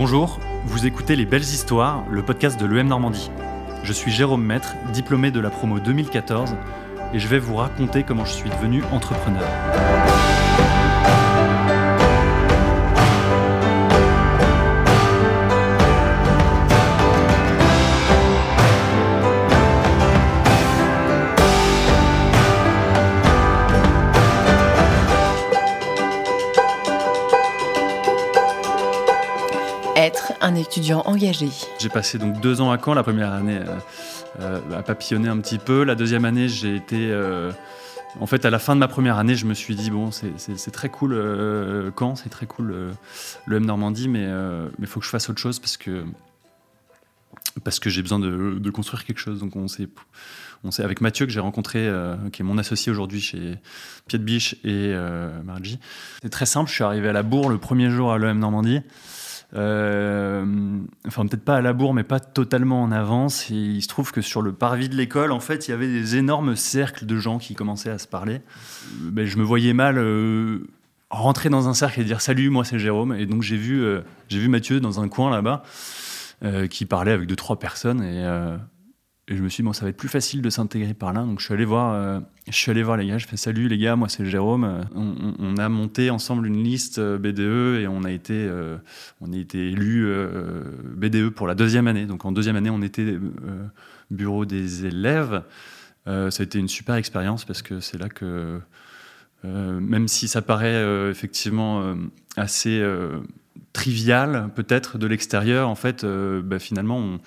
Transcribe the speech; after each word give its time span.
Bonjour, 0.00 0.40
vous 0.64 0.86
écoutez 0.86 1.14
Les 1.14 1.26
Belles 1.26 1.42
Histoires, 1.42 2.06
le 2.08 2.22
podcast 2.22 2.58
de 2.58 2.64
l'EM 2.64 2.88
Normandie. 2.88 3.30
Je 3.82 3.92
suis 3.92 4.10
Jérôme 4.10 4.42
Maître, 4.42 4.74
diplômé 4.94 5.30
de 5.30 5.40
la 5.40 5.50
promo 5.50 5.78
2014, 5.78 6.56
et 7.12 7.18
je 7.18 7.28
vais 7.28 7.38
vous 7.38 7.56
raconter 7.56 8.02
comment 8.02 8.24
je 8.24 8.32
suis 8.32 8.48
devenu 8.48 8.82
entrepreneur. 8.92 9.44
Un 30.40 30.54
étudiant 30.54 31.02
engagé. 31.06 31.48
J'ai 31.78 31.88
passé 31.88 32.18
donc 32.18 32.40
deux 32.40 32.60
ans 32.60 32.70
à 32.70 32.78
Caen, 32.82 32.94
la 32.94 33.02
première 33.02 33.32
année 33.32 33.58
euh, 33.58 33.76
euh, 34.40 34.78
à 34.78 34.82
papillonner 34.82 35.28
un 35.28 35.38
petit 35.38 35.58
peu. 35.58 35.84
La 35.84 35.94
deuxième 35.94 36.24
année, 36.24 36.48
j'ai 36.48 36.76
été... 36.76 37.10
euh, 37.10 37.52
en 38.20 38.26
fait, 38.26 38.44
à 38.44 38.50
la 38.50 38.58
fin 38.58 38.74
de 38.74 38.80
ma 38.80 38.88
première 38.88 39.18
année, 39.18 39.34
je 39.36 39.46
me 39.46 39.54
suis 39.54 39.74
dit, 39.74 39.90
bon, 39.90 40.10
c'est- 40.10 40.70
très 40.72 40.88
cool 40.88 41.12
euh, 41.12 41.90
Caen, 41.98 42.16
c'est 42.16 42.28
très 42.28 42.46
cool 42.46 42.72
euh, 42.72 42.90
le 43.46 43.56
M 43.56 43.64
Normandie, 43.66 44.08
mais 44.08 44.28
il 44.78 44.86
faut 44.86 45.00
que 45.00 45.06
je 45.06 45.10
fasse 45.10 45.28
autre 45.30 45.40
chose 45.40 45.58
parce 45.58 45.76
que, 45.76 46.04
parce 47.62 47.78
que 47.78 47.88
j'ai 47.90 48.02
besoin 48.02 48.18
de, 48.18 48.58
de 48.58 48.70
construire 48.70 49.04
quelque 49.04 49.20
chose. 49.20 49.40
Donc 49.40 49.56
on 49.56 49.68
s'est... 49.68 49.88
On 50.62 50.70
s'est 50.70 50.82
avec 50.84 51.00
Mathieu 51.00 51.24
que 51.24 51.32
j'ai 51.32 51.40
rencontré, 51.40 51.78
euh, 51.78 52.16
qui 52.34 52.42
est 52.42 52.44
mon 52.44 52.58
associé 52.58 52.92
aujourd'hui 52.92 53.22
chez 53.22 53.56
Pied 54.08 54.18
de 54.18 54.24
Biche 54.24 54.56
et 54.62 54.92
euh, 54.92 55.30
Margie. 55.42 55.78
C'est 56.20 56.28
très 56.28 56.44
simple, 56.44 56.68
je 56.68 56.74
suis 56.74 56.84
arrivé 56.84 57.08
à 57.08 57.14
la 57.14 57.22
Bourre 57.22 57.48
le 57.48 57.56
premier 57.56 57.88
jour 57.88 58.12
à 58.12 58.18
l'EM 58.18 58.38
Normandie. 58.38 58.82
Euh, 59.54 60.44
enfin, 61.06 61.26
peut-être 61.26 61.44
pas 61.44 61.56
à 61.56 61.60
la 61.60 61.72
bourre, 61.72 61.94
mais 61.94 62.04
pas 62.04 62.20
totalement 62.20 62.82
en 62.82 62.92
avance. 62.92 63.50
Il 63.50 63.82
se 63.82 63.88
trouve 63.88 64.12
que 64.12 64.20
sur 64.20 64.42
le 64.42 64.52
parvis 64.52 64.88
de 64.88 64.96
l'école, 64.96 65.32
en 65.32 65.40
fait, 65.40 65.68
il 65.68 65.72
y 65.72 65.74
avait 65.74 65.88
des 65.88 66.16
énormes 66.16 66.56
cercles 66.56 67.06
de 67.06 67.16
gens 67.16 67.38
qui 67.38 67.54
commençaient 67.54 67.90
à 67.90 67.98
se 67.98 68.06
parler. 68.06 68.34
Euh, 68.34 69.10
ben, 69.10 69.26
je 69.26 69.36
me 69.38 69.42
voyais 69.42 69.72
mal 69.72 69.98
euh, 69.98 70.66
rentrer 71.10 71.48
dans 71.48 71.68
un 71.68 71.74
cercle 71.74 72.00
et 72.00 72.04
dire 72.04 72.20
salut, 72.20 72.50
moi 72.50 72.64
c'est 72.64 72.78
Jérôme. 72.78 73.14
Et 73.14 73.26
donc 73.26 73.42
j'ai 73.42 73.56
vu, 73.56 73.84
vu 74.30 74.48
Mathieu 74.48 74.80
dans 74.80 75.00
un 75.00 75.08
coin 75.08 75.30
là-bas 75.30 75.62
qui 76.70 76.86
parlait 76.86 77.12
avec 77.12 77.28
deux 77.28 77.36
trois 77.36 77.58
personnes 77.58 78.02
et, 78.02 78.24
et 79.30 79.36
je 79.36 79.42
me 79.44 79.48
suis 79.48 79.62
dit 79.62 79.66
bon, 79.66 79.72
ça 79.72 79.84
va 79.84 79.90
être 79.90 79.96
plus 79.96 80.08
facile 80.08 80.42
de 80.42 80.50
s'intégrer 80.50 80.92
par 80.92 81.12
là. 81.12 81.22
Donc 81.22 81.38
je 81.38 81.44
suis 81.44 81.54
allé 81.54 81.64
voir, 81.64 81.94
euh, 81.94 82.18
je 82.48 82.56
suis 82.56 82.68
allé 82.68 82.82
voir 82.82 82.96
les 82.96 83.06
gars. 83.06 83.16
Je 83.16 83.28
fais 83.28 83.36
salut 83.36 83.68
les 83.68 83.78
gars, 83.78 83.94
moi 83.94 84.08
c'est 84.08 84.26
Jérôme. 84.26 84.64
Euh, 84.64 84.82
On, 85.38 85.56
a 85.56 85.68
monté 85.68 86.10
ensemble 86.10 86.48
une 86.48 86.64
liste 86.64 86.98
euh, 86.98 87.16
BDE 87.16 87.80
et 87.80 87.86
on 87.86 88.02
a 88.02 88.10
été 88.10 88.34
euh, 88.34 88.76
on 89.20 89.32
été 89.32 89.72
BDE 89.72 91.28
pour 91.28 91.46
la 91.46 91.54
deuxième 91.54 91.86
année. 91.86 92.06
Donc 92.06 92.24
en 92.24 92.32
deuxième 92.32 92.56
année, 92.56 92.70
on 92.70 92.82
était 92.82 93.18
bureau 94.10 94.44
des 94.44 94.86
élèves. 94.86 95.44
Ça 96.06 96.28
a 96.40 96.42
été 96.42 96.58
une 96.58 96.66
super 96.66 96.96
expérience 96.96 97.44
parce 97.44 97.62
que 97.62 97.78
c'est 97.78 97.98
là 97.98 98.08
que, 98.08 98.58
même 99.44 100.08
si 100.08 100.26
ça 100.26 100.42
paraît 100.42 101.08
effectivement 101.08 101.94
assez 102.36 102.82
trivial 103.72 104.50
peut-être 104.54 104.98
de 104.98 105.06
l'extérieur, 105.06 105.68
en 105.68 105.74
fait, 105.74 106.04
euh, 106.04 106.42
bah, 106.42 106.58
finalement, 106.58 107.18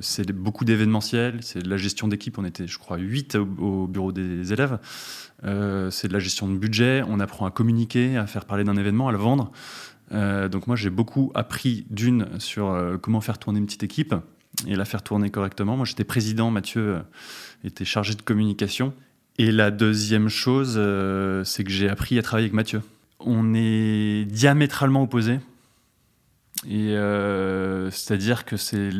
c'est 0.00 0.30
beaucoup 0.32 0.64
d'événementiel, 0.64 1.38
c'est 1.42 1.62
de 1.62 1.70
la 1.70 1.76
gestion 1.76 2.08
d'équipe. 2.08 2.38
On 2.38 2.44
était, 2.44 2.66
je 2.66 2.78
crois, 2.78 2.98
8 2.98 3.36
au, 3.36 3.48
au 3.58 3.86
bureau 3.86 4.12
des 4.12 4.52
élèves. 4.52 4.78
Euh, 5.44 5.90
c'est 5.90 6.08
de 6.08 6.12
la 6.12 6.18
gestion 6.18 6.48
de 6.48 6.56
budget. 6.56 7.02
On 7.08 7.20
apprend 7.20 7.46
à 7.46 7.50
communiquer, 7.50 8.16
à 8.16 8.26
faire 8.26 8.44
parler 8.44 8.64
d'un 8.64 8.76
événement, 8.76 9.08
à 9.08 9.12
le 9.12 9.18
vendre. 9.18 9.52
Euh, 10.12 10.48
donc 10.48 10.66
moi, 10.66 10.76
j'ai 10.76 10.90
beaucoup 10.90 11.30
appris 11.34 11.86
d'une 11.88 12.26
sur 12.38 12.98
comment 13.00 13.20
faire 13.20 13.38
tourner 13.38 13.60
une 13.60 13.66
petite 13.66 13.84
équipe 13.84 14.14
et 14.66 14.74
la 14.74 14.84
faire 14.84 15.02
tourner 15.02 15.30
correctement. 15.30 15.76
Moi, 15.76 15.86
j'étais 15.86 16.04
président, 16.04 16.50
Mathieu 16.50 16.98
était 17.64 17.84
chargé 17.84 18.14
de 18.14 18.22
communication. 18.22 18.92
Et 19.38 19.52
la 19.52 19.70
deuxième 19.70 20.28
chose, 20.28 20.78
c'est 21.44 21.64
que 21.64 21.70
j'ai 21.70 21.88
appris 21.88 22.18
à 22.18 22.22
travailler 22.22 22.46
avec 22.46 22.54
Mathieu. 22.54 22.82
On 23.20 23.54
est 23.54 24.26
diamétralement 24.26 25.02
opposés. 25.02 25.38
Et 26.66 26.96
euh, 26.96 27.90
c'est-à-dire 27.90 28.44
que 28.44 28.56
c'est 28.56 28.90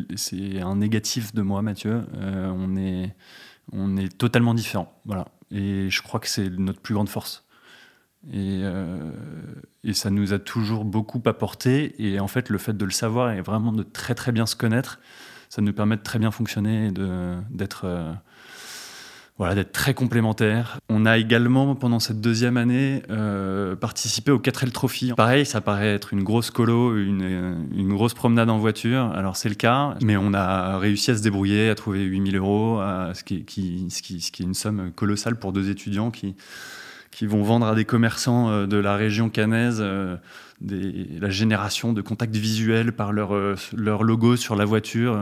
un 0.61 0.77
négatif 0.77 1.35
de 1.35 1.43
moi, 1.43 1.63
Mathieu. 1.63 2.03
Euh, 2.17 2.51
on, 3.73 3.97
est, 3.97 4.19
totalement 4.19 4.55
différents. 4.55 4.99
Voilà. 5.05 5.29
Et 5.51 5.91
je 5.91 6.03
crois 6.03 6.21
que 6.21 6.29
c'est 6.29 6.49
notre 6.49 6.81
plus 6.81 6.95
grande 6.95 7.09
force. 7.09 7.47
Et, 8.33 8.61
euh, 8.63 9.13
et 9.85 9.93
ça 9.93 10.11
nous 10.11 10.33
a 10.33 10.39
toujours 10.39 10.85
beaucoup 10.85 11.23
apporté. 11.27 11.95
Et 11.99 12.19
en 12.19 12.29
fait, 12.29 12.49
le 12.49 12.59
fait 12.59 12.77
de 12.77 12.85
le 12.85 12.91
savoir 12.91 13.33
et 13.33 13.43
vraiment 13.43 13.73
de 13.73 13.83
très 13.83 14.15
très 14.15 14.33
bien 14.33 14.47
se 14.47 14.57
connaître, 14.57 14.99
ça 15.49 15.61
nous 15.61 15.73
permet 15.73 15.97
de 15.97 16.03
très 16.03 16.19
bien 16.19 16.31
fonctionner 16.31 16.87
et 16.87 16.93
d'être 17.51 17.87
voilà, 19.41 19.55
d'être 19.55 19.73
très 19.73 19.95
complémentaires. 19.95 20.81
On 20.91 21.07
a 21.07 21.17
également, 21.17 21.75
pendant 21.75 21.99
cette 21.99 22.21
deuxième 22.21 22.59
année, 22.59 23.01
euh, 23.09 23.75
participé 23.75 24.31
au 24.33 24.39
4L 24.39 24.71
Trophy. 24.71 25.15
Pareil, 25.17 25.47
ça 25.47 25.63
paraît 25.63 25.95
être 25.95 26.13
une 26.13 26.23
grosse 26.23 26.51
colo, 26.51 26.95
une, 26.95 27.67
une 27.75 27.89
grosse 27.89 28.13
promenade 28.13 28.51
en 28.51 28.59
voiture. 28.59 29.11
Alors 29.15 29.39
c'est 29.39 29.49
le 29.49 29.55
cas, 29.55 29.97
mais 30.03 30.19
on 30.19 30.35
a 30.35 30.77
réussi 30.77 31.11
à 31.13 31.17
se 31.17 31.23
débrouiller, 31.23 31.71
à 31.71 31.75
trouver 31.75 32.03
8000 32.03 32.37
euros, 32.37 32.83
ce 33.15 33.25
qui 33.25 33.47
est 33.47 34.45
une 34.45 34.53
somme 34.53 34.93
colossale 34.95 35.37
pour 35.37 35.55
deux 35.55 35.71
étudiants 35.71 36.11
qui, 36.11 36.35
qui 37.21 37.27
vont 37.27 37.43
vendre 37.43 37.67
à 37.67 37.75
des 37.75 37.85
commerçants 37.85 38.49
euh, 38.49 38.67
de 38.67 38.79
la 38.79 38.97
région 38.97 39.29
cannaise 39.29 39.77
euh, 39.83 40.17
la 40.63 41.29
génération 41.29 41.93
de 41.93 42.01
contacts 42.01 42.35
visuels 42.35 42.93
par 42.93 43.13
leur, 43.13 43.35
euh, 43.35 43.57
leur 43.77 44.05
logo 44.05 44.37
sur 44.37 44.57
la 44.57 44.65
voiture 44.65 45.21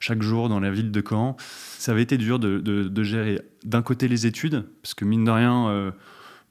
chaque 0.00 0.20
jour 0.20 0.50
dans 0.50 0.60
la 0.60 0.70
ville 0.70 0.90
de 0.90 1.02
Caen. 1.06 1.38
Ça 1.78 1.92
avait 1.92 2.02
été 2.02 2.18
dur 2.18 2.38
de, 2.38 3.02
gérer 3.02 3.40
d'un 3.64 3.80
côté 3.80 4.06
les 4.06 4.26
études, 4.26 4.66
parce 4.82 4.92
que 4.92 5.06
mine 5.06 5.24
de 5.24 5.30
rien, 5.30 5.92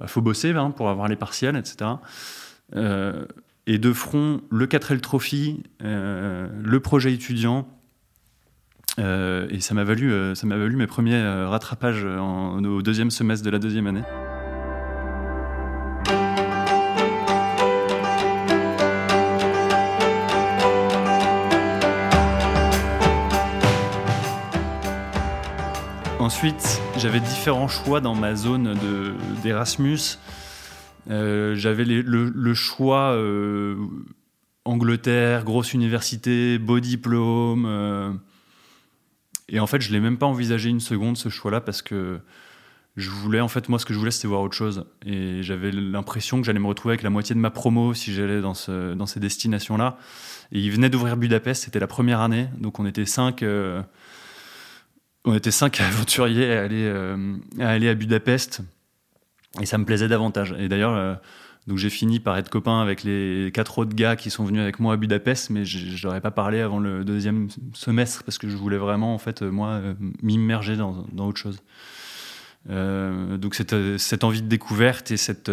il 0.02 0.08
faut 0.08 0.22
bosser 0.22 0.54
hein, 0.54 0.72
pour 0.72 0.90
avoir 0.90 1.08
les 1.08 1.16
partiels, 1.16 1.56
etc. 1.56 1.92
Et 3.68 3.78
de 3.78 3.94
front, 3.94 4.42
le 4.50 4.66
4L 4.66 5.02
Trophy, 5.02 5.64
le 5.82 6.80
projet 6.80 7.14
étudiant. 7.14 7.68
Et 8.98 9.60
ça 9.60 9.74
m'a 9.74 9.84
valu, 9.84 10.36
ça 10.36 10.48
valu 10.48 10.76
mes 10.76 10.88
premiers 10.88 11.22
rattrapages 11.46 12.06
au 12.06 12.82
deuxième 12.84 13.10
semestre 13.10 13.46
de 13.46 13.50
la 13.50 13.60
deuxième 13.60 13.88
année. 13.88 14.04
Ensuite, 26.34 26.80
j'avais 26.96 27.20
différents 27.22 27.68
choix 27.68 28.02
dans 28.02 28.14
ma 28.14 28.36
zone 28.36 28.76
de- 28.76 29.16
d'Erasmus. 29.42 30.20
Euh, 31.10 31.56
j'avais 31.56 31.84
le, 31.86 32.54
choix 32.54 33.14
euh, 33.14 33.76
Angleterre, 34.64 35.44
grosse 35.44 35.74
université, 35.74 36.60
beau 36.60 36.80
diplôme. 36.80 37.66
euh, 37.68 38.12
et 39.48 39.60
en 39.60 39.66
fait, 39.66 39.82
je 39.82 39.92
l'ai 39.92 40.00
même 40.00 40.20
pas 40.20 40.28
envisagé 40.28 40.70
une 40.70 40.80
seconde 40.82 41.18
ce 41.18 41.30
choix-là 41.30 41.62
parce 41.62 41.82
que 41.82 42.20
je 42.96 43.10
voulais, 43.10 43.42
en 43.42 43.48
fait, 43.48 43.68
moi, 43.68 43.80
ce 43.80 43.86
que 43.88 43.96
je 43.96 43.98
voulais, 43.98 44.12
c'était 44.12 44.28
voir 44.28 44.42
autre 44.44 44.56
chose. 44.56 44.86
Et 45.08 45.42
j'avais 45.42 45.72
l'impression 45.72 46.40
que 46.40 46.46
j'allais 46.46 46.60
me 46.60 46.68
retrouver 46.68 46.92
avec 46.94 47.02
la 47.02 47.10
moitié 47.10 47.34
de 47.34 47.40
ma 47.40 47.50
promo 47.50 47.96
si 47.96 48.14
j'allais 48.14 48.40
dans, 48.42 48.54
ce- 48.54 48.94
dans 48.94 49.08
ces 49.08 49.20
destinations-là. 49.20 49.98
Et 50.52 50.60
ils 50.60 50.72
venaient 50.72 50.92
d'ouvrir 50.92 51.18
Budapest, 51.18 51.64
c'était 51.64 51.80
la 51.80 51.88
première 51.88 52.20
année, 52.22 52.50
donc 52.60 52.80
on 52.80 52.86
était 52.86 53.08
cinq. 53.08 53.44
On 55.30 55.36
était 55.36 55.52
cinq 55.52 55.80
aventuriers 55.82 56.54
à 56.54 56.64
aller, 56.64 56.84
euh, 56.86 57.36
à 57.60 57.70
aller 57.70 57.90
à 57.90 57.94
Budapest 57.94 58.62
et 59.62 59.66
ça 59.66 59.78
me 59.78 59.86
plaisait 59.86 60.08
davantage. 60.08 60.56
Et 60.60 60.68
d'ailleurs, 60.68 60.94
euh, 60.94 61.16
j'ai 61.76 61.90
fini 61.90 62.20
par 62.20 62.38
être 62.38 62.50
copain 62.50 62.82
avec 62.82 63.04
les 63.04 63.52
quatre 63.54 63.78
autres 63.80 63.96
gars 63.96 64.16
qui 64.16 64.30
sont 64.30 64.44
venus 64.44 64.62
avec 64.62 64.80
moi 64.80 64.94
à 64.94 64.98
Budapest, 64.98 65.50
mais 65.50 65.66
je 65.66 66.08
ai 66.08 66.20
pas 66.20 66.32
parlé 66.32 66.62
avant 66.62 66.80
le 66.80 67.04
deuxième 67.04 67.48
semestre 67.74 68.24
parce 68.24 68.38
que 68.38 68.50
je 68.50 68.58
voulais 68.58 68.78
vraiment, 68.78 69.14
en 69.14 69.20
fait, 69.20 69.42
euh, 69.42 69.52
moi, 69.52 69.82
m'immerger 70.24 70.76
dans, 70.76 71.06
dans 71.12 71.28
autre 71.28 71.40
chose. 71.40 71.62
Donc 72.68 73.56
cette, 73.56 73.98
cette 73.98 74.24
envie 74.24 74.42
de 74.42 74.48
découverte 74.48 75.10
et 75.12 75.18
cette, 75.18 75.50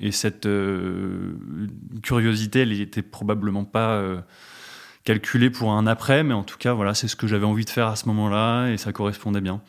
et 0.00 0.12
cette 0.12 0.48
curiosité, 2.02 2.60
elle 2.60 2.78
était 2.78 3.00
probablement 3.00 3.64
pas 3.64 4.02
calculée 5.10 5.50
pour 5.50 5.72
un 5.72 5.88
après, 5.88 6.22
mais 6.22 6.34
en 6.34 6.44
tout 6.44 6.56
cas, 6.56 6.72
voilà, 6.72 6.94
c'est 6.94 7.08
ce 7.08 7.16
que 7.16 7.26
j'avais 7.26 7.44
envie 7.44 7.64
de 7.64 7.70
faire 7.70 7.88
à 7.88 7.96
ce 7.96 8.06
moment-là 8.06 8.68
et 8.68 8.76
ça 8.76 8.92
correspondait 8.92 9.40
bien. 9.40 9.60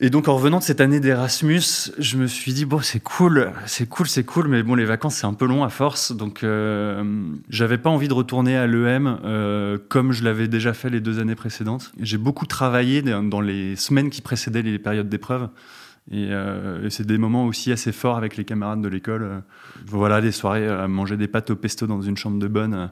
Et 0.00 0.10
donc 0.10 0.28
en 0.28 0.34
revenant 0.34 0.58
de 0.58 0.62
cette 0.62 0.82
année 0.82 1.00
d'Erasmus, 1.00 1.92
je 1.98 2.16
me 2.18 2.26
suis 2.26 2.52
dit 2.52 2.66
bon 2.66 2.80
c'est 2.80 3.00
cool, 3.00 3.52
c'est 3.64 3.86
cool, 3.86 4.06
c'est 4.06 4.24
cool, 4.24 4.48
mais 4.48 4.62
bon 4.62 4.74
les 4.74 4.84
vacances 4.84 5.16
c'est 5.16 5.26
un 5.26 5.32
peu 5.32 5.46
long 5.46 5.64
à 5.64 5.70
force, 5.70 6.12
donc 6.12 6.42
euh, 6.42 7.02
j'avais 7.48 7.78
pas 7.78 7.88
envie 7.88 8.08
de 8.08 8.14
retourner 8.14 8.56
à 8.56 8.66
l'EM 8.66 9.18
euh, 9.24 9.78
comme 9.88 10.12
je 10.12 10.24
l'avais 10.24 10.48
déjà 10.48 10.74
fait 10.74 10.90
les 10.90 11.00
deux 11.00 11.20
années 11.20 11.34
précédentes. 11.34 11.92
J'ai 11.98 12.18
beaucoup 12.18 12.46
travaillé 12.46 13.00
dans 13.02 13.40
les 13.40 13.76
semaines 13.76 14.10
qui 14.10 14.20
précédaient 14.20 14.62
les 14.62 14.78
périodes 14.78 15.08
d'épreuve 15.08 15.48
Et, 16.10 16.30
c'est 16.88 17.06
des 17.06 17.18
moments 17.18 17.46
aussi 17.46 17.70
assez 17.70 17.92
forts 17.92 18.16
avec 18.16 18.36
les 18.36 18.44
camarades 18.44 18.80
de 18.80 18.88
l'école. 18.88 19.42
voilà, 19.86 20.20
des 20.20 20.32
soirées 20.32 20.66
à 20.66 20.88
manger 20.88 21.16
des 21.16 21.28
pâtes 21.28 21.50
au 21.50 21.56
pesto 21.56 21.86
dans 21.86 22.00
une 22.00 22.16
chambre 22.16 22.38
de 22.38 22.48
bonne 22.48 22.90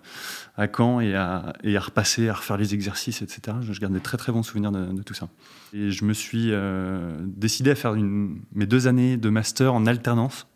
à 0.56 0.66
Caen 0.74 1.00
et 1.00 1.14
à, 1.14 1.54
repasser, 1.64 2.28
à 2.28 2.34
refaire 2.34 2.56
les 2.56 2.74
exercices, 2.74 3.22
etc. 3.22 3.56
Je 3.60 3.80
garde 3.80 3.92
des 3.92 4.00
très 4.00 4.18
très 4.18 4.32
bons 4.32 4.42
souvenirs 4.42 4.70
de, 4.70 5.02
tout 5.02 5.14
ça. 5.14 5.28
Et 5.72 5.90
je 5.90 6.04
me 6.04 6.12
suis 6.12 6.52
décidé 7.24 7.70
à 7.70 7.74
faire 7.74 7.94
mes 7.94 8.66
deux 8.66 8.86
années 8.86 9.16
de 9.16 9.28
master 9.30 9.74
en 9.74 9.86
alternance. 9.86 10.46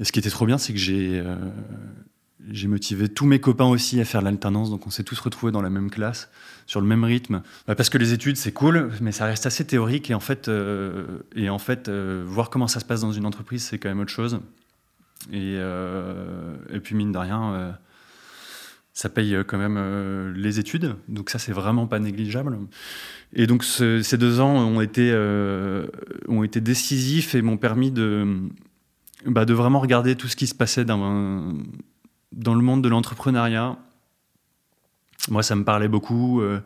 Et 0.00 0.04
ce 0.04 0.12
qui 0.12 0.18
était 0.18 0.30
trop 0.30 0.46
bien, 0.46 0.58
c'est 0.58 0.72
que 0.72 0.78
j'ai 0.78 1.22
j'ai 2.50 2.68
motivé 2.68 3.08
tous 3.08 3.26
mes 3.26 3.40
copains 3.40 3.66
aussi 3.66 4.00
à 4.00 4.04
faire 4.04 4.22
l'alternance, 4.22 4.70
donc 4.70 4.86
on 4.86 4.90
s'est 4.90 5.02
tous 5.02 5.18
retrouvés 5.18 5.52
dans 5.52 5.62
la 5.62 5.70
même 5.70 5.90
classe, 5.90 6.30
sur 6.66 6.80
le 6.80 6.86
même 6.86 7.04
rythme. 7.04 7.42
Bah, 7.66 7.74
parce 7.74 7.90
que 7.90 7.98
les 7.98 8.12
études, 8.12 8.36
c'est 8.36 8.52
cool, 8.52 8.90
mais 9.00 9.12
ça 9.12 9.26
reste 9.26 9.46
assez 9.46 9.66
théorique, 9.66 10.10
et 10.10 10.14
en 10.14 10.20
fait, 10.20 10.48
euh, 10.48 11.18
et 11.34 11.50
en 11.50 11.58
fait 11.58 11.88
euh, 11.88 12.24
voir 12.26 12.50
comment 12.50 12.68
ça 12.68 12.80
se 12.80 12.84
passe 12.84 13.00
dans 13.00 13.12
une 13.12 13.26
entreprise, 13.26 13.64
c'est 13.64 13.78
quand 13.78 13.88
même 13.88 14.00
autre 14.00 14.12
chose. 14.12 14.40
Et, 15.32 15.56
euh, 15.56 16.54
puis, 16.82 16.94
mine 16.94 17.10
de 17.10 17.18
rien, 17.18 17.76
ça 18.92 19.08
paye 19.08 19.36
quand 19.46 19.58
même 19.58 20.32
les 20.34 20.60
études, 20.60 20.94
donc 21.08 21.30
ça, 21.30 21.38
c'est 21.38 21.52
vraiment 21.52 21.86
pas 21.86 21.98
négligeable. 21.98 22.56
Et 23.32 23.46
donc, 23.46 23.64
ces 23.64 24.16
deux 24.16 24.40
ans 24.40 24.54
ont 24.54 24.80
été, 24.80 25.12
ont 26.28 26.44
été 26.44 26.60
décisifs 26.60 27.34
et 27.34 27.42
m'ont 27.42 27.56
permis 27.56 27.90
de, 27.90 28.38
bah, 29.26 29.44
de 29.44 29.54
vraiment 29.54 29.80
regarder 29.80 30.14
tout 30.14 30.28
ce 30.28 30.36
qui 30.36 30.46
se 30.46 30.54
passait 30.54 30.84
dans 30.84 31.52
dans 32.32 32.54
le 32.54 32.62
monde 32.62 32.82
de 32.82 32.88
l'entrepreneuriat, 32.88 33.78
moi, 35.30 35.42
ça 35.42 35.56
me 35.56 35.64
parlait 35.64 35.88
beaucoup. 35.88 36.40
Euh, 36.40 36.60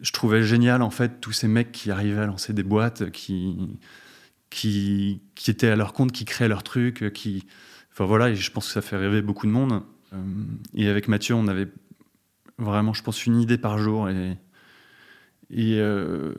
je 0.00 0.12
trouvais 0.12 0.42
génial, 0.42 0.82
en 0.82 0.90
fait, 0.90 1.20
tous 1.20 1.32
ces 1.32 1.48
mecs 1.48 1.72
qui 1.72 1.90
arrivaient 1.90 2.20
à 2.20 2.26
lancer 2.26 2.52
des 2.52 2.62
boîtes, 2.62 3.10
qui, 3.10 3.78
qui, 4.50 5.20
étaient 5.46 5.68
à 5.68 5.76
leur 5.76 5.92
compte, 5.92 6.12
qui 6.12 6.24
créaient 6.24 6.48
leurs 6.48 6.62
trucs, 6.62 7.12
qui... 7.12 7.46
Enfin 7.92 8.04
voilà, 8.04 8.30
et 8.30 8.36
je 8.36 8.50
pense 8.52 8.68
que 8.68 8.72
ça 8.72 8.80
fait 8.82 8.96
rêver 8.96 9.22
beaucoup 9.22 9.46
de 9.46 9.52
monde. 9.52 9.82
Euh, 10.12 10.16
et 10.74 10.88
avec 10.88 11.08
Mathieu, 11.08 11.34
on 11.34 11.48
avait 11.48 11.68
vraiment, 12.58 12.92
je 12.92 13.02
pense, 13.02 13.26
une 13.26 13.40
idée 13.40 13.58
par 13.58 13.78
jour. 13.78 14.08
Et, 14.08 14.36
et, 15.50 15.80
euh, 15.80 16.32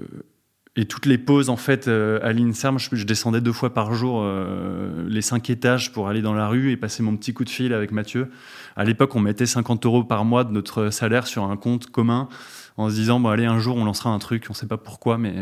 et 0.79 0.85
toutes 0.85 1.07
les 1.07 1.17
pauses, 1.17 1.49
en 1.49 1.57
fait, 1.57 1.89
euh, 1.89 2.21
à 2.23 2.31
l'INSERM, 2.31 2.79
je, 2.79 3.03
descendais 3.03 3.41
deux 3.41 3.51
fois 3.51 3.73
par 3.73 3.93
jour 3.93 4.21
euh, 4.23 5.05
les 5.09 5.21
cinq 5.21 5.49
étages 5.49 5.91
pour 5.91 6.07
aller 6.07 6.21
dans 6.21 6.33
la 6.33 6.47
rue 6.47 6.71
et 6.71 6.77
passer 6.77 7.03
mon 7.03 7.17
petit 7.17 7.33
coup 7.33 7.43
de 7.43 7.49
fil 7.49 7.73
avec 7.73 7.91
Mathieu. 7.91 8.31
À 8.77 8.85
l'époque, 8.85 9.13
on 9.13 9.19
mettait 9.19 9.45
50 9.45 9.85
euros 9.85 10.05
par 10.05 10.23
mois 10.23 10.45
de 10.45 10.53
notre 10.53 10.89
salaire 10.89 11.27
sur 11.27 11.43
un 11.43 11.57
compte 11.57 11.87
commun 11.87 12.29
en 12.77 12.89
se 12.89 12.95
disant, 12.95 13.19
bon, 13.19 13.27
allez, 13.27 13.43
un 13.43 13.59
jour, 13.59 13.75
on 13.75 13.83
lancera 13.83 14.09
un 14.11 14.19
truc, 14.19 14.45
on 14.47 14.53
ne 14.53 14.55
sait 14.55 14.67
pas 14.67 14.77
pourquoi, 14.77 15.17
mais, 15.17 15.35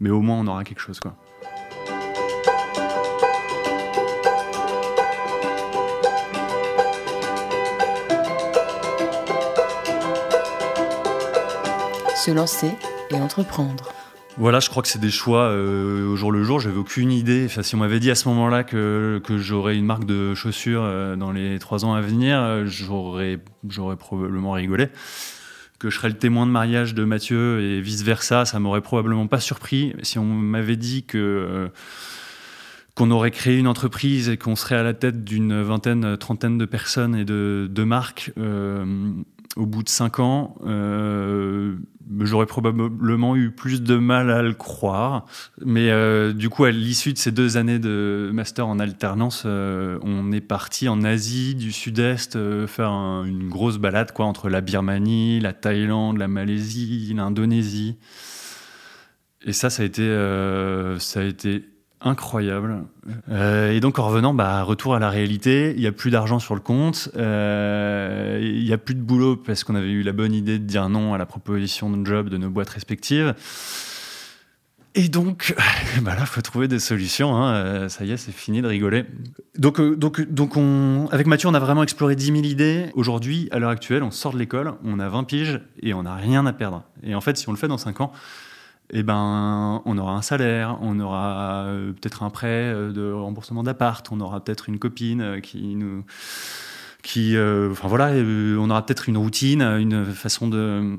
mais 0.00 0.10
au 0.10 0.20
moins, 0.20 0.38
on 0.38 0.46
aura 0.46 0.64
quelque 0.64 0.80
chose, 0.80 1.00
quoi. 1.00 1.16
Se 12.14 12.30
lancer 12.32 12.72
et 13.10 13.14
entreprendre. 13.14 13.97
Voilà, 14.38 14.60
je 14.60 14.70
crois 14.70 14.84
que 14.84 14.88
c'est 14.88 15.00
des 15.00 15.10
choix 15.10 15.48
euh, 15.48 16.06
au 16.06 16.14
jour 16.14 16.30
le 16.30 16.44
jour. 16.44 16.60
J'avais 16.60 16.78
aucune 16.78 17.10
idée. 17.10 17.48
Si 17.48 17.74
on 17.74 17.78
m'avait 17.78 17.98
dit 17.98 18.08
à 18.08 18.14
ce 18.14 18.28
moment-là 18.28 18.62
que, 18.62 19.20
que 19.24 19.36
j'aurais 19.36 19.76
une 19.76 19.84
marque 19.84 20.04
de 20.04 20.32
chaussures 20.36 20.84
euh, 20.84 21.16
dans 21.16 21.32
les 21.32 21.58
trois 21.58 21.84
ans 21.84 21.94
à 21.94 22.00
venir, 22.00 22.38
euh, 22.40 22.64
j'aurais, 22.64 23.40
probablement 23.98 24.52
rigolé. 24.52 24.90
Que 25.80 25.90
je 25.90 25.96
serais 25.96 26.08
le 26.08 26.18
témoin 26.18 26.46
de 26.46 26.52
mariage 26.52 26.94
de 26.94 27.02
Mathieu 27.02 27.60
et 27.60 27.80
vice 27.80 28.02
versa, 28.02 28.44
ça 28.44 28.60
m'aurait 28.60 28.80
probablement 28.80 29.26
pas 29.26 29.40
surpris. 29.40 29.92
Si 30.02 30.20
on 30.20 30.24
m'avait 30.24 30.76
dit 30.76 31.02
que 31.02 31.70
qu'on 32.94 33.10
aurait 33.10 33.30
créé 33.32 33.58
une 33.58 33.68
entreprise 33.68 34.28
et 34.28 34.36
qu'on 34.36 34.56
serait 34.56 34.76
à 34.76 34.82
la 34.84 34.94
tête 34.94 35.24
d'une 35.24 35.62
vingtaine, 35.62 36.16
trentaine 36.16 36.58
de 36.58 36.64
personnes 36.64 37.16
et 37.16 37.24
de, 37.24 37.68
de 37.70 37.84
marques 37.84 38.32
au 38.36 39.66
bout 39.66 39.82
de 39.82 39.88
cinq 39.88 40.18
ans, 40.20 40.56
j'aurais 42.20 42.46
probablement 42.46 43.36
eu 43.36 43.50
plus 43.50 43.82
de 43.82 43.96
mal 43.96 44.30
à 44.30 44.42
le 44.42 44.54
croire. 44.54 45.26
Mais 45.64 45.90
euh, 45.90 46.32
du 46.32 46.48
coup, 46.48 46.64
à 46.64 46.70
l'issue 46.70 47.12
de 47.12 47.18
ces 47.18 47.32
deux 47.32 47.56
années 47.56 47.78
de 47.78 48.30
master 48.32 48.66
en 48.66 48.78
alternance, 48.78 49.44
euh, 49.46 49.98
on 50.02 50.32
est 50.32 50.40
parti 50.40 50.88
en 50.88 51.02
Asie 51.04 51.54
du 51.54 51.72
Sud-Est 51.72 52.66
faire 52.66 52.90
une 52.90 53.48
grosse 53.48 53.78
balade 53.78 54.12
quoi, 54.12 54.26
entre 54.26 54.48
la 54.48 54.60
Birmanie, 54.60 55.40
la 55.40 55.52
Thaïlande, 55.52 56.18
la 56.18 56.28
Malaisie, 56.28 57.12
l'Indonésie. 57.14 57.96
Et 59.44 59.52
ça, 59.52 59.70
ça 59.70 59.82
a 59.82 59.86
été, 59.86 60.06
ça 60.98 61.20
a 61.20 61.24
été 61.24 61.64
incroyable. 62.00 62.84
Euh, 63.30 63.72
et 63.72 63.80
donc 63.80 63.98
en 63.98 64.06
revenant, 64.06 64.34
bah, 64.34 64.62
retour 64.62 64.94
à 64.94 64.98
la 64.98 65.10
réalité, 65.10 65.72
il 65.74 65.80
n'y 65.80 65.86
a 65.86 65.92
plus 65.92 66.10
d'argent 66.10 66.38
sur 66.38 66.54
le 66.54 66.60
compte, 66.60 67.10
euh, 67.16 68.38
il 68.42 68.64
n'y 68.64 68.72
a 68.72 68.78
plus 68.78 68.94
de 68.94 69.00
boulot 69.00 69.36
parce 69.36 69.64
qu'on 69.64 69.74
avait 69.74 69.90
eu 69.90 70.02
la 70.02 70.12
bonne 70.12 70.32
idée 70.32 70.58
de 70.58 70.64
dire 70.64 70.88
non 70.88 71.14
à 71.14 71.18
la 71.18 71.26
proposition 71.26 71.90
de 71.90 72.06
job 72.06 72.28
de 72.28 72.36
nos 72.36 72.50
boîtes 72.50 72.70
respectives. 72.70 73.34
Et 74.94 75.08
donc, 75.08 75.54
bah 76.02 76.14
là, 76.14 76.24
faut 76.26 76.40
trouver 76.40 76.66
des 76.66 76.78
solutions. 76.78 77.36
Hein. 77.36 77.54
Euh, 77.54 77.88
ça 77.88 78.04
y 78.04 78.12
est, 78.12 78.16
c'est 78.16 78.32
fini 78.32 78.62
de 78.62 78.66
rigoler. 78.66 79.04
Donc, 79.56 79.80
donc, 79.80 80.20
donc 80.20 80.56
on, 80.56 81.08
avec 81.10 81.26
Mathieu, 81.26 81.48
on 81.48 81.54
a 81.54 81.60
vraiment 81.60 81.82
exploré 81.82 82.16
10 82.16 82.26
000 82.26 82.38
idées. 82.38 82.86
Aujourd'hui, 82.94 83.48
à 83.52 83.58
l'heure 83.58 83.70
actuelle, 83.70 84.02
on 84.02 84.10
sort 84.10 84.32
de 84.32 84.38
l'école, 84.38 84.74
on 84.84 84.98
a 84.98 85.08
20 85.08 85.24
piges 85.24 85.60
et 85.82 85.94
on 85.94 86.04
n'a 86.04 86.14
rien 86.14 86.46
à 86.46 86.52
perdre. 86.52 86.84
Et 87.02 87.14
en 87.14 87.20
fait, 87.20 87.36
si 87.36 87.48
on 87.48 87.52
le 87.52 87.58
fait 87.58 87.68
dans 87.68 87.78
5 87.78 88.00
ans, 88.00 88.12
eh 88.90 89.02
ben, 89.02 89.82
on 89.84 89.98
aura 89.98 90.14
un 90.14 90.22
salaire, 90.22 90.78
on 90.80 90.98
aura 90.98 91.64
euh, 91.66 91.92
peut-être 91.92 92.22
un 92.22 92.30
prêt 92.30 92.46
euh, 92.48 92.90
de 92.90 93.12
remboursement 93.12 93.62
d'appart, 93.62 94.06
on 94.10 94.20
aura 94.20 94.42
peut-être 94.42 94.68
une 94.68 94.78
copine 94.78 95.20
euh, 95.20 95.40
qui 95.40 95.74
nous. 95.74 96.04
Qui, 97.02 97.38
enfin 97.38 97.88
voilà, 97.88 98.10
on 98.10 98.70
aura 98.70 98.84
peut-être 98.84 99.08
une 99.08 99.16
routine, 99.16 99.62
une 99.62 100.04
façon 100.04 100.48
de, 100.48 100.98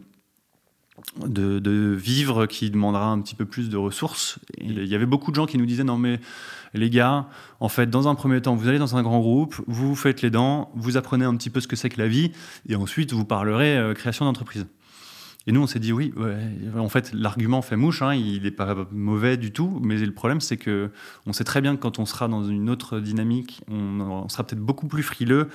de, 1.27 1.94
vivre 1.94 2.45
qui 2.45 2.71
demandera 2.71 3.07
un 3.07 3.19
petit 3.19 3.36
peu 3.36 3.45
plus 3.45 3.69
de 3.69 3.77
ressources. 3.77 4.39
il 4.57 4.86
y 4.86 4.95
avait 4.95 5.06
beaucoup 5.06 5.30
de 5.30 5.36
gens 5.36 5.45
qui 5.45 5.57
nous 5.57 5.65
disaient 5.65 5.83
non 5.83 5.97
mais 5.97 6.19
les 6.74 6.89
gars, 6.89 7.27
en 7.59 7.68
fait, 7.68 7.89
dans 7.89 8.07
un 8.07 8.15
premier 8.15 8.41
temps, 8.41 8.56
vous 8.56 8.69
allez 8.69 8.80
dans 8.80 8.95
un 8.95 9.03
grand 9.03 9.19
groupe, 9.19 9.62
vous 9.68 9.94
faites 9.94 10.21
les 10.21 10.31
dents, 10.31 10.71
vous 10.74 10.95
apprenez 10.95 11.25
un 11.25 11.36
petit 11.36 11.50
peu 11.50 11.59
ce 11.59 11.68
que 11.68 11.75
c'est 11.75 11.89
que 11.89 12.01
la 12.01 12.07
vie, 12.07 12.31
et 12.68 12.75
ensuite 12.75 13.12
vous 13.12 13.25
parlerez 13.25 13.91
création 13.94 14.24
d'entreprise. 14.25 14.65
Et 15.47 15.51
nous, 15.51 15.62
on 15.62 15.68
s'est 15.68 15.80
dit 15.80 15.94
oui, 15.94 16.13
en 16.77 16.89
fait, 16.89 17.12
l'argument 17.13 17.62
fait 17.62 17.75
mouche, 17.75 18.01
hein, 18.01 18.13
il 18.13 18.44
n'est 18.44 18.51
pas 18.51 18.88
mauvais 18.91 19.38
du 19.38 19.51
tout, 19.51 19.80
mais 19.81 19.97
le 19.97 20.12
problème, 20.12 20.41
c'est 20.41 20.57
que 20.57 20.91
on 21.25 21.33
sait 21.33 21.44
très 21.44 21.62
bien 21.62 21.75
que 21.75 21.81
quand 21.81 21.97
on 21.97 22.06
sera 22.06 22.27
dans 22.27 22.44
une 22.44 22.69
autre 22.69 23.00
dynamique, 23.00 23.62
on, 23.69 24.27
sera 24.30 24.44
peut-être 24.44 24.62
beaucoup 24.62 24.88
plus 24.88 25.01
frileux 25.01 25.47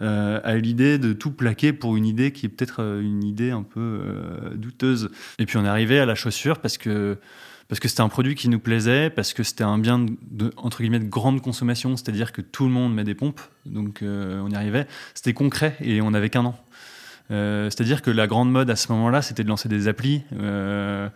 euh, 0.00 0.40
à 0.44 0.56
l'idée 0.56 0.98
de 0.98 1.12
tout 1.12 1.30
plaquer 1.30 1.72
pour 1.72 1.96
une 1.96 2.06
idée 2.06 2.32
qui 2.32 2.46
est 2.46 2.48
peut-être 2.48 2.82
euh, 2.82 3.00
une 3.02 3.24
idée 3.24 3.50
un 3.50 3.64
peu 3.64 3.80
euh, 3.80 4.54
douteuse. 4.54 5.10
Et 5.38 5.46
puis 5.46 5.56
on 5.56 5.64
est 5.64 5.68
arrivé 5.68 5.98
à 5.98 6.06
la 6.06 6.14
chaussure 6.14 6.58
parce 6.58 6.78
que 6.78 7.18
parce 7.68 7.80
que 7.80 7.88
c'était 7.88 8.00
un 8.00 8.08
produit 8.08 8.34
qui 8.34 8.48
nous 8.48 8.60
plaisait, 8.60 9.10
parce 9.10 9.34
que 9.34 9.42
c'était 9.42 9.64
un 9.64 9.76
bien 9.76 10.06
de, 10.30 10.52
entre 10.56 10.80
guillemets 10.80 11.00
de 11.00 11.08
grande 11.08 11.42
consommation, 11.42 11.96
c'est-à-dire 11.96 12.32
que 12.32 12.40
tout 12.40 12.64
le 12.64 12.70
monde 12.70 12.94
met 12.94 13.04
des 13.04 13.14
pompes, 13.14 13.42
donc 13.66 14.02
on 14.02 14.50
y 14.50 14.54
arrivait. 14.54 14.86
C'était 15.12 15.34
concret 15.34 15.76
et 15.82 16.00
on 16.00 16.12
n'avait 16.12 16.30
qu'un 16.30 16.46
an. 16.46 16.58
Euh, 17.30 17.64
c'est-à-dire 17.64 18.02
que 18.02 18.10
la 18.10 18.26
grande 18.26 18.50
mode 18.50 18.70
à 18.70 18.76
ce 18.76 18.90
moment-là, 18.92 19.22
c'était 19.22 19.44
de 19.44 19.48
lancer 19.48 19.68
des 19.68 19.88
applis. 19.88 20.22
Euh, 20.32 21.08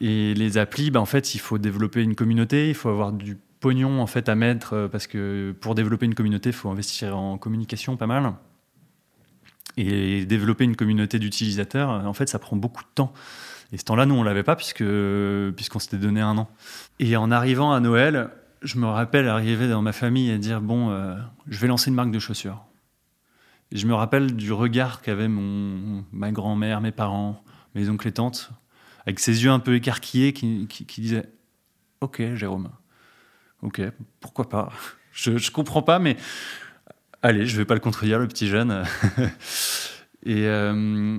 et 0.00 0.34
les 0.34 0.58
applis, 0.58 0.90
bah, 0.90 1.00
en 1.00 1.06
fait, 1.06 1.34
il 1.34 1.38
faut 1.38 1.58
développer 1.58 2.02
une 2.02 2.14
communauté, 2.14 2.68
il 2.68 2.74
faut 2.74 2.88
avoir 2.88 3.12
du 3.12 3.36
pognon 3.60 4.00
en 4.00 4.06
fait 4.06 4.30
à 4.30 4.34
mettre 4.34 4.72
euh, 4.72 4.88
parce 4.88 5.06
que 5.06 5.54
pour 5.60 5.74
développer 5.74 6.06
une 6.06 6.14
communauté, 6.14 6.48
il 6.50 6.54
faut 6.54 6.70
investir 6.70 7.16
en 7.16 7.36
communication 7.36 7.96
pas 7.96 8.06
mal. 8.06 8.32
Et 9.76 10.26
développer 10.26 10.64
une 10.64 10.76
communauté 10.76 11.18
d'utilisateurs, 11.18 11.88
en 11.88 12.12
fait, 12.12 12.28
ça 12.28 12.38
prend 12.38 12.56
beaucoup 12.56 12.82
de 12.82 12.88
temps. 12.94 13.12
Et 13.72 13.78
ce 13.78 13.84
temps-là, 13.84 14.04
nous, 14.04 14.14
on 14.14 14.24
l'avait 14.24 14.42
pas 14.42 14.56
puisque 14.56 14.84
puisqu'on 15.56 15.78
s'était 15.78 15.96
donné 15.96 16.20
un 16.20 16.36
an. 16.36 16.50
Et 16.98 17.16
en 17.16 17.30
arrivant 17.30 17.72
à 17.72 17.78
Noël, 17.78 18.30
je 18.62 18.78
me 18.78 18.86
rappelle 18.86 19.28
arriver 19.28 19.68
dans 19.68 19.80
ma 19.80 19.92
famille 19.92 20.28
et 20.28 20.38
dire 20.38 20.60
bon, 20.60 20.90
je 21.48 21.58
vais 21.60 21.68
lancer 21.68 21.88
une 21.88 21.94
marque 21.94 22.10
de 22.10 22.18
chaussures 22.18 22.64
je 23.72 23.86
me 23.86 23.94
rappelle 23.94 24.34
du 24.34 24.52
regard 24.52 25.02
qu'avaient 25.02 25.28
ma 25.28 26.32
grand-mère, 26.32 26.80
mes 26.80 26.92
parents, 26.92 27.42
mes 27.74 27.88
oncles 27.88 28.08
et 28.08 28.12
tantes, 28.12 28.50
avec 29.06 29.20
ses 29.20 29.44
yeux 29.44 29.50
un 29.50 29.60
peu 29.60 29.74
écarquillés, 29.74 30.32
qui, 30.32 30.66
disaient 30.98 31.28
Ok, 32.00 32.22
Jérôme, 32.34 32.70
ok, 33.62 33.82
pourquoi 34.20 34.48
pas? 34.48 34.72
Je, 35.12 35.36
je 35.36 35.50
comprends 35.50 35.82
pas, 35.82 35.98
mais 35.98 36.16
allez, 37.22 37.46
je 37.46 37.56
vais 37.56 37.64
pas 37.64 37.74
le 37.74 37.80
contredire, 37.80 38.18
le 38.18 38.28
petit 38.28 38.48
jeune. 38.48 38.84
et, 40.24 40.46
euh, 40.46 41.18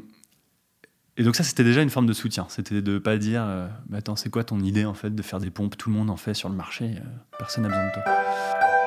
et 1.18 1.24
donc, 1.24 1.36
ça, 1.36 1.44
c'était 1.44 1.64
déjà 1.64 1.82
une 1.82 1.90
forme 1.90 2.08
de 2.08 2.14
soutien. 2.14 2.48
C'était 2.50 2.82
de 2.82 2.98
pas 2.98 3.18
dire 3.18 3.44
euh, 3.46 3.68
Attends, 3.94 4.16
c'est 4.16 4.30
quoi 4.30 4.44
ton 4.44 4.60
idée, 4.60 4.86
en 4.86 4.94
fait, 4.94 5.14
de 5.14 5.22
faire 5.22 5.40
des 5.40 5.52
pompes? 5.52 5.78
Tout 5.78 5.90
le 5.90 5.96
monde 5.96 6.10
en 6.10 6.18
fait 6.18 6.34
sur 6.34 6.50
le 6.50 6.56
marché, 6.56 6.86
euh, 6.86 7.08
personne 7.38 7.64
n'a 7.64 7.70
besoin 7.70 7.88
de 7.88 7.94
toi. 7.94 8.81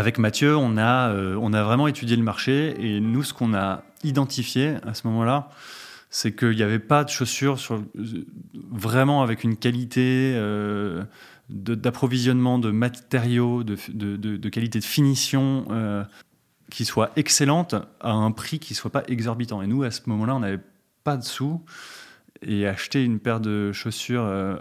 Avec 0.00 0.18
Mathieu, 0.18 0.56
on 0.56 0.76
a, 0.76 1.14
on 1.14 1.52
a 1.52 1.62
vraiment 1.62 1.86
étudié 1.86 2.16
le 2.16 2.22
marché 2.22 2.74
et 2.78 3.00
nous, 3.00 3.22
ce 3.22 3.32
qu'on 3.32 3.54
a 3.54 3.84
identifié 4.02 4.76
à 4.86 4.94
ce 4.94 5.06
moment-là, 5.06 5.50
c'est 6.08 6.34
qu'il 6.34 6.56
n'y 6.56 6.62
avait 6.62 6.80
pas 6.80 7.04
de 7.04 7.10
chaussures 7.10 7.58
sur, 7.58 7.82
vraiment 8.70 9.22
avec 9.22 9.44
une 9.44 9.56
qualité 9.56 10.34
d'approvisionnement 11.48 12.58
de, 12.58 12.70
matériaux, 12.70 13.62
de, 13.62 14.48
qualité 14.48 14.80
de 14.80 14.84
finition 14.84 15.66
qui 16.70 16.84
soit 16.84 17.10
excellente 17.16 17.74
à 18.00 18.12
un 18.12 18.30
prix 18.30 18.58
qui 18.58 18.74
soit 18.74 18.90
pas 18.90 19.02
exorbitant. 19.08 19.60
Et 19.60 19.66
nous, 19.66 19.82
à 19.82 19.90
ce 19.90 20.00
moment-là, 20.06 20.36
on 20.36 20.40
n'avait 20.40 20.60
pas 21.04 21.16
de 21.16 21.24
sous 21.24 21.62
et 22.42 22.66
acheter 22.66 23.04
une 23.04 23.18
paire 23.18 23.40
de 23.40 23.72
chaussures 23.72 24.24
euh, 24.24 24.56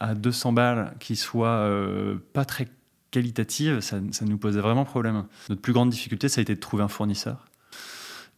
à 0.00 0.14
200 0.14 0.52
balles 0.52 0.94
qui 1.00 1.16
soit 1.16 1.48
euh, 1.48 2.16
pas 2.34 2.44
très 2.44 2.68
qualitative, 3.16 3.80
ça, 3.80 3.98
nous 3.98 4.36
posait 4.36 4.60
vraiment 4.60 4.84
problème. 4.84 5.24
Notre 5.48 5.62
plus 5.62 5.72
grande 5.72 5.88
difficulté, 5.88 6.28
ça 6.28 6.40
a 6.40 6.42
été 6.42 6.54
de 6.54 6.60
trouver 6.60 6.82
un 6.82 6.88
fournisseur. 6.88 7.46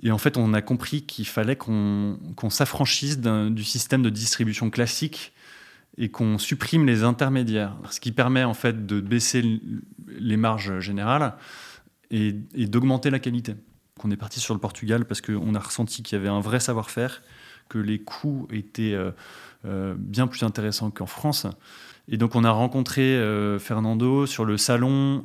Et 0.05 0.13
en 0.13 0.19
fait, 0.19 0.37
on 0.37 0.55
a 0.55 0.63
compris 0.63 1.03
qu'il 1.03 1.27
fallait 1.27 1.57
qu'on 1.57 2.17
s'affranchisse 2.49 3.19
du 3.19 3.65
système 3.65 4.03
de 4.03 4.11
distribution 4.11 4.71
classique 4.71 5.33
et 5.97 6.11
qu'on 6.11 6.39
supprime 6.39 6.87
les 6.87 7.03
intermédiaires, 7.03 7.75
ce 7.91 7.99
qui 7.99 8.13
permet 8.13 8.45
en 8.45 8.55
fait 8.55 8.87
de 8.87 9.01
baisser 9.01 9.61
les 10.07 10.37
marges 10.37 10.79
générales 10.79 11.35
et, 12.13 12.31
d'augmenter 12.55 13.11
la 13.11 13.19
qualité. 13.19 13.57
On 14.05 14.13
est 14.13 14.17
parti 14.17 14.39
sur 14.39 14.55
le 14.55 14.61
Portugal 14.61 15.07
parce 15.07 15.21
qu'on 15.21 15.57
a 15.57 15.59
ressenti 15.59 16.05
qu'il 16.05 16.17
y 16.17 16.21
avait 16.21 16.29
un 16.29 16.39
vrai 16.39 16.61
savoir-faire, 16.61 17.21
que 17.69 17.79
les 17.79 17.99
coûts 17.99 18.49
étaient 18.51 18.95
euh, 18.95 19.11
euh, 19.67 19.95
bien 19.97 20.27
plus 20.27 20.43
intéressants 20.43 20.91
qu'en 20.91 21.07
France. 21.07 21.47
Et 22.11 22.17
donc 22.17 22.35
on 22.37 22.45
a 22.45 22.51
rencontré 22.51 23.03
euh, 23.03 23.59
Fernando 23.59 24.25
sur 24.25 24.47
le 24.47 24.57
salon 24.57 25.23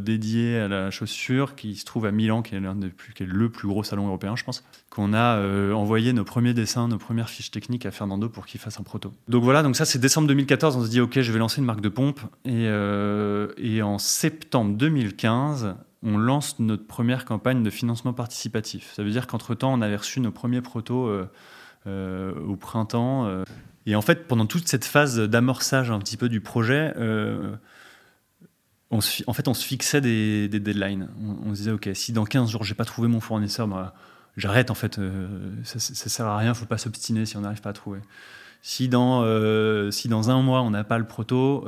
dédié 0.00 0.58
à 0.58 0.66
la 0.66 0.90
chaussure 0.90 1.54
qui 1.54 1.76
se 1.76 1.84
trouve 1.84 2.04
à 2.04 2.10
Milan, 2.10 2.42
qui 2.42 2.56
est, 2.56 2.60
le 2.60 3.48
plus 3.48 3.68
gros 3.68 3.84
salon 3.84 4.08
européen, 4.08 4.34
je 4.34 4.42
pense. 4.42 4.64
Qu'on 4.90 5.14
a 5.14 5.40
envoyé 5.72 6.12
nos 6.12 6.24
premiers 6.24 6.52
dessins, 6.52 6.88
nos 6.88 6.98
premières 6.98 7.30
fiches 7.30 7.52
techniques 7.52 7.86
à 7.86 7.92
Fernando 7.92 8.28
pour 8.28 8.46
qu'il 8.46 8.58
fasse 8.58 8.80
un 8.80 8.82
proto. 8.82 9.12
Donc 9.28 9.44
voilà, 9.44 9.62
donc 9.62 9.76
ça 9.76 9.84
c'est 9.84 10.00
décembre 10.00 10.26
2014. 10.26 10.76
On 10.76 10.84
se 10.84 10.90
dit 10.90 11.00
ok, 11.00 11.20
je 11.20 11.30
vais 11.30 11.38
lancer 11.38 11.60
une 11.60 11.66
marque 11.66 11.80
de 11.80 11.88
pompe. 11.88 12.20
Et, 12.44 13.82
en 13.82 13.98
septembre 13.98 14.76
2015, 14.76 15.76
on 16.02 16.18
lance 16.18 16.58
notre 16.58 16.88
première 16.88 17.24
campagne 17.24 17.62
de 17.62 17.70
financement 17.70 18.12
participatif. 18.12 18.92
Ça 18.94 19.04
veut 19.04 19.10
dire 19.10 19.28
qu'entre-temps, 19.28 19.72
on 19.72 19.80
avait 19.80 19.96
reçu 19.96 20.18
nos 20.18 20.32
premiers 20.32 20.60
protos 20.60 21.08
au 21.86 22.56
printemps. 22.56 23.26
Euh. 23.26 23.44
et 23.86 23.96
en 23.96 24.02
fait, 24.02 24.26
pendant 24.26 24.46
toute 24.46 24.68
cette 24.68 24.84
phase 24.84 25.18
d'amorçage 25.18 25.90
un 25.90 25.98
petit 25.98 26.16
peu 26.16 26.28
du 26.28 26.40
projet, 26.40 26.92
on 28.90 29.00
se, 29.00 29.22
en 29.26 29.32
fait, 29.32 29.48
on 29.48 29.54
se 29.54 29.64
fixait 29.64 30.00
des, 30.00 30.48
deadlines. 30.48 31.08
On, 31.44 31.50
se 31.50 31.58
disait, 31.58 31.72
OK, 31.72 31.88
si 31.94 32.12
dans 32.12 32.24
15 32.24 32.50
jours, 32.50 32.64
j'ai 32.64 32.74
pas 32.74 32.84
trouvé 32.84 33.08
mon 33.08 33.20
fournisseur, 33.20 33.66
bah, 33.66 33.94
j'arrête, 34.36 34.70
en 34.70 34.74
fait, 34.74 35.00
ça, 35.64 35.78
ça, 35.78 36.08
sert 36.08 36.26
à 36.26 36.36
rien, 36.36 36.54
faut 36.54 36.66
pas 36.66 36.78
s'obstiner 36.78 37.26
si 37.26 37.36
on 37.36 37.40
n'arrive 37.40 37.60
pas 37.60 37.70
à 37.70 37.74
trouver. 37.74 38.00
Si 38.62 38.88
dans, 38.88 39.22
si 39.90 40.08
dans 40.08 40.30
un 40.30 40.42
mois, 40.42 40.62
on 40.62 40.70
n'a 40.70 40.84
pas 40.84 40.98
le 40.98 41.06
proto, 41.06 41.66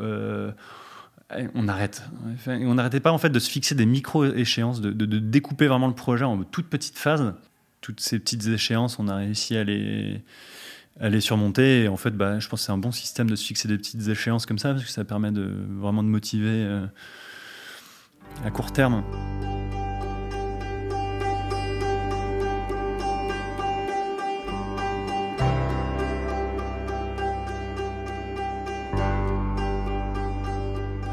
on 1.54 1.68
arrête. 1.68 2.08
On 2.46 2.74
n'arrêtait 2.74 3.00
pas 3.00 3.12
en 3.12 3.18
fait 3.18 3.30
de 3.30 3.38
se 3.38 3.50
fixer 3.50 3.74
des 3.74 3.86
micro-échéances, 3.86 4.80
de, 4.80 4.90
découper 5.18 5.66
vraiment 5.66 5.88
le 5.88 5.94
projet 5.94 6.24
en 6.24 6.42
toutes 6.44 6.68
petites 6.68 6.98
phases. 6.98 7.34
Toutes 7.80 8.00
ces 8.00 8.18
petites 8.18 8.46
échéances, 8.46 8.98
on 8.98 9.08
a 9.08 9.16
réussi 9.16 9.56
à 9.56 9.64
les, 9.64 10.22
surmonter. 11.20 11.84
Et 11.84 11.88
en 11.88 11.96
fait, 11.96 12.10
bah, 12.10 12.38
je 12.38 12.48
pense 12.48 12.60
que 12.60 12.66
c'est 12.66 12.72
un 12.72 12.78
bon 12.78 12.92
système 12.92 13.30
de 13.30 13.36
se 13.36 13.44
fixer 13.44 13.68
des 13.68 13.78
petites 13.78 14.08
échéances 14.08 14.46
comme 14.46 14.58
ça, 14.58 14.72
parce 14.72 14.84
que 14.84 14.90
ça 14.90 15.04
permet 15.04 15.30
de 15.30 15.50
vraiment 15.78 16.02
de 16.02 16.08
motiver 16.08 16.48
euh, 16.48 16.86
à 18.44 18.50
court 18.50 18.72
terme. 18.72 19.04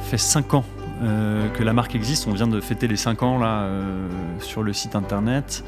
fait 0.06 0.18
5 0.18 0.54
ans 0.54 0.64
euh, 1.02 1.50
que 1.50 1.64
la 1.64 1.74
marque 1.74 1.96
existe. 1.96 2.28
On 2.28 2.32
vient 2.32 2.48
de 2.48 2.62
fêter 2.62 2.88
les 2.88 2.96
5 2.96 3.24
ans 3.24 3.40
là, 3.40 3.64
euh, 3.64 4.08
sur 4.40 4.64
le 4.64 4.72
site 4.72 4.96
internet. 4.96 5.64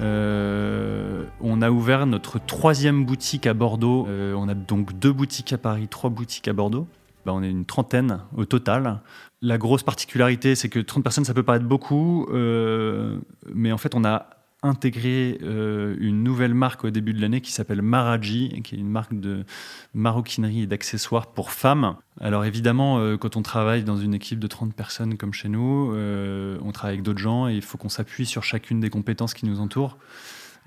Euh, 0.00 1.24
on 1.40 1.62
a 1.62 1.70
ouvert 1.70 2.06
notre 2.06 2.38
troisième 2.38 3.04
boutique 3.04 3.46
à 3.46 3.54
Bordeaux. 3.54 4.06
on 4.08 4.48
a 4.48 4.54
donc 4.54 4.98
deux 4.98 5.12
boutiques 5.12 5.52
à 5.52 5.58
Paris, 5.58 5.88
trois 5.88 6.10
boutiques 6.10 6.48
à 6.48 6.52
Bordeaux. 6.52 6.86
Bah, 7.26 7.32
on 7.34 7.42
est 7.42 7.50
une 7.50 7.64
trentaine 7.64 8.20
au 8.36 8.44
total. 8.44 9.00
La 9.40 9.58
grosse 9.58 9.82
particularité, 9.82 10.54
c'est 10.54 10.68
que 10.68 10.78
30 10.78 11.02
personnes, 11.02 11.24
ça 11.24 11.34
peut 11.34 11.42
paraître 11.42 11.66
beaucoup, 11.66 12.26
mais 12.32 13.72
en 13.72 13.78
fait, 13.78 13.94
on 13.94 14.04
a 14.04 14.33
intégré 14.64 15.38
euh, 15.42 15.94
une 16.00 16.24
nouvelle 16.24 16.54
marque 16.54 16.84
au 16.84 16.90
début 16.90 17.12
de 17.12 17.20
l'année 17.20 17.42
qui 17.42 17.52
s'appelle 17.52 17.82
Maraji, 17.82 18.62
qui 18.64 18.74
est 18.74 18.78
une 18.78 18.88
marque 18.88 19.12
de 19.12 19.44
maroquinerie 19.92 20.62
et 20.62 20.66
d'accessoires 20.66 21.26
pour 21.26 21.50
femmes. 21.50 21.96
Alors 22.18 22.46
évidemment, 22.46 22.98
euh, 22.98 23.18
quand 23.18 23.36
on 23.36 23.42
travaille 23.42 23.84
dans 23.84 23.98
une 23.98 24.14
équipe 24.14 24.38
de 24.38 24.46
30 24.46 24.74
personnes 24.74 25.18
comme 25.18 25.34
chez 25.34 25.50
nous, 25.50 25.92
euh, 25.92 26.58
on 26.62 26.72
travaille 26.72 26.94
avec 26.94 27.04
d'autres 27.04 27.20
gens 27.20 27.46
et 27.46 27.54
il 27.54 27.62
faut 27.62 27.76
qu'on 27.76 27.90
s'appuie 27.90 28.24
sur 28.24 28.42
chacune 28.42 28.80
des 28.80 28.88
compétences 28.88 29.34
qui 29.34 29.44
nous 29.44 29.60
entourent. 29.60 29.98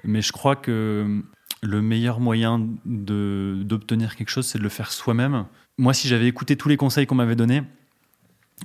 Mais 0.04 0.22
je 0.22 0.32
crois 0.32 0.56
que 0.56 1.24
le 1.64 1.82
meilleur 1.82 2.20
moyen 2.20 2.68
d'obtenir 2.86 4.16
quelque 4.16 4.30
chose, 4.30 4.46
c'est 4.46 4.60
de 4.60 4.64
le 4.64 4.70
faire 4.70 4.92
soi-même. 4.92 5.46
Moi, 5.80 5.96
si 5.96 6.08
j'avais 6.08 6.28
écouté 6.28 6.56
tous 6.56 6.70
les 6.70 6.78
conseils 6.78 7.08
qu'on 7.08 7.16
m'avait 7.16 7.36
donnés, 7.36 7.64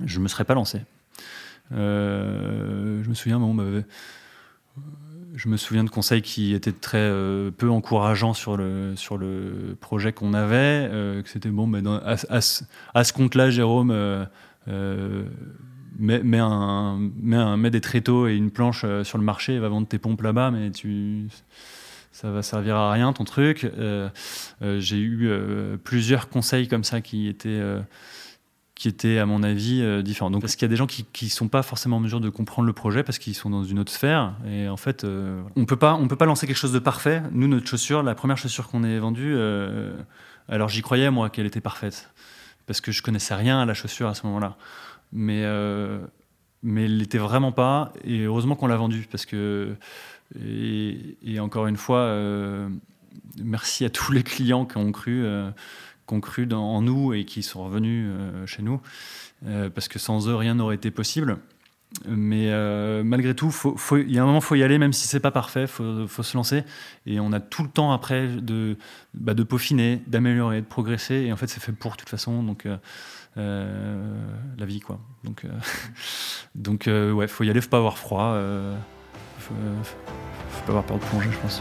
je 0.05 0.19
ne 0.19 0.25
me 0.25 0.29
serais 0.29 0.45
pas 0.45 0.53
lancé. 0.53 0.83
je 1.71 3.09
me 3.09 3.15
souviens, 3.15 3.41
bon, 3.41 3.55
bah, 3.55 3.65
je 5.35 5.49
me 5.49 5.57
souviens 5.57 5.85
de 5.85 5.91
conseils 5.91 6.23
qui 6.23 6.55
étaient 6.55 6.73
très 6.73 6.99
euh, 6.99 7.51
peu 7.51 7.71
encourageants 7.71 8.35
sur 8.35 8.57
le, 8.57 8.95
sur 8.97 9.17
le 9.17 9.77
projet 9.81 10.13
qu'on 10.13 10.35
avait, 10.35 10.89
euh, 10.91 11.23
que 11.23 11.29
c'était 11.29 11.49
bon, 11.49 11.67
mais 11.67 11.81
à, 11.87 12.41
ce 12.41 13.13
compte-là, 13.13 13.51
Jérôme, 13.51 13.91
euh, 13.93 15.25
mets, 15.99 17.71
des 17.71 17.81
tréteaux 17.81 18.29
et 18.29 18.35
une 18.35 18.51
planche 18.51 18.85
sur 19.03 19.19
le 19.19 19.25
marché, 19.25 19.59
va 19.59 19.69
vendre 19.69 19.89
tes 19.89 19.99
pompes 19.99 20.23
là-bas, 20.23 20.51
mais 20.51 20.71
tu, 20.71 21.29
ça 22.13 22.31
va 22.31 22.43
servir 22.43 22.77
à 22.77 22.93
rien 22.93 23.13
ton 23.13 23.25
truc. 23.25 23.67
J'ai 24.61 24.99
eu 24.99 25.31
plusieurs 25.83 26.29
conseils 26.29 26.69
comme 26.69 26.85
ça 26.85 27.01
qui 27.01 27.29
étaient 27.29 27.61
qui 28.75 28.89
étaient, 28.89 29.19
à 29.19 29.27
mon 29.27 29.43
avis, 29.43 29.83
euh, 29.83 30.03
différents. 30.03 30.31
Donc, 30.31 30.41
parce 30.41 30.57
qu'il 30.57 30.63
y 30.63 30.67
a 30.67 30.69
des 30.71 30.77
gens 30.77 30.87
qui 30.87 31.07
ne 31.23 31.31
sont 31.31 31.49
pas 31.49 31.63
forcément 31.63 31.97
en 31.97 32.01
mesure 32.01 32.21
de 32.21 32.31
comprendre 32.31 32.67
le 32.67 32.73
projet 32.73 33.03
parce 33.03 33.19
qu'ils 33.19 33.35
sont 33.35 33.51
dans 33.51 33.65
une 33.65 33.79
autre 33.79 33.93
sphère. 33.93 34.35
Et 34.47 34.69
en 34.69 34.77
fait, 34.77 35.05
euh, 35.05 35.43
on 35.57 35.63
on 35.63 36.09
peut 36.09 36.17
pas 36.17 36.27
lancer 36.27 36.47
quelque 36.47 36.57
chose 36.57 36.73
de 36.73 36.79
parfait. 36.79 37.23
Nous, 37.33 37.49
notre 37.49 37.67
chaussure, 37.67 38.03
la 38.03 38.15
première 38.15 38.39
chaussure 38.39 38.69
qu'on 38.69 38.83
ait 38.83 38.99
vendue, 38.99 39.35
euh, 39.37 39.93
alors 40.49 40.69
j'y 40.69 40.83
croyais, 40.83 41.11
moi, 41.11 41.29
qu'elle 41.29 41.47
était 41.47 41.61
parfaite. 41.61 42.11
Parce 42.67 42.81
que 42.81 42.93
je 42.93 43.03
connaissais 43.03 43.35
rien 43.35 43.61
à 43.61 43.67
la 43.67 43.75
chaussure 43.75 44.09
à 44.09 44.15
ce 44.15 44.27
moment-là. 44.27 44.57
Mais, 45.13 45.45
mais 46.63 46.85
elle 46.85 46.97
l'était 46.97 47.19
vraiment 47.19 47.53
pas. 47.53 47.93
Et 48.05 48.21
heureusement 48.21 48.55
qu'on 48.57 48.69
l'a 48.69 48.77
vendue. 48.77 49.07
Parce 49.11 49.27
que, 49.27 49.75
et, 50.43 51.17
et 51.23 51.41
encore 51.41 51.67
une 51.67 51.77
fois, 51.77 52.17
merci 53.43 53.85
à 53.85 53.91
tous 53.91 54.13
les 54.13 54.23
clients 54.23 54.65
qui 54.65 54.79
ont 54.79 54.93
cru 54.93 55.27
qui 56.07 56.15
ont 56.15 56.21
cru 56.21 56.49
en 56.53 56.83
nous 56.83 57.15
et 57.15 57.25
qui 57.25 57.43
sont 57.43 57.65
revenus 57.65 58.09
euh, 58.11 58.47
chez 58.47 58.63
nous, 58.63 58.81
euh, 59.47 59.71
parce 59.71 59.89
que 59.89 59.99
sans 59.99 60.29
eux, 60.29 60.35
rien 60.35 60.55
n'aurait 60.55 60.77
été 60.77 60.91
possible. 60.91 61.39
Mais 62.09 62.51
euh, 62.51 63.03
malgré 63.05 63.35
tout, 63.35 63.55
il 63.93 64.11
y 64.11 64.19
a 64.19 64.23
un 64.23 64.27
moment, 64.27 64.39
il 64.39 64.45
faut 64.45 64.55
y 64.55 64.63
aller, 64.63 64.79
même 64.79 64.95
si 64.95 65.07
c'est 65.07 65.21
pas 65.21 65.31
parfait, 65.31 65.63
il 65.63 66.07
faut, 66.09 66.23
se 66.23 66.37
lancer. 66.37 66.65
Et 67.05 67.21
on 67.21 67.33
a 67.33 67.41
tout 67.41 67.63
le 67.63 67.69
temps 67.69 67.93
après 67.93 68.29
de, 68.29 68.79
bah, 69.13 69.35
peaufiner, 69.35 70.03
d'améliorer, 70.07 70.63
de 70.63 70.67
progresser. 70.67 71.17
Et 71.17 71.33
en 71.33 71.37
fait, 71.37 71.49
c'est 71.49 71.61
fait 71.61 71.73
pour, 71.73 71.99
toute 71.99 72.09
façon. 72.09 72.43
Donc, 72.43 72.67
la 73.37 74.65
vie, 74.65 74.81
quoi. 74.81 75.01
Donc, 75.23 75.45
donc 76.55 76.85
ouais, 76.87 77.29
faut 77.29 77.45
y 77.45 77.51
aller, 77.51 77.61
faut 77.61 77.69
pas 77.69 77.77
avoir 77.77 77.99
froid. 77.99 78.41
Faut, 79.39 79.55
faut 79.83 80.63
pas 80.65 80.69
avoir 80.69 80.85
peur 80.85 80.99
de 80.99 81.05
plonger, 81.05 81.29
je 81.31 81.39
pense. 81.39 81.61